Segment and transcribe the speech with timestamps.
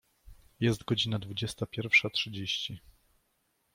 [0.59, 2.81] Jest godzina dwudziesta pierwsza trzydzieści.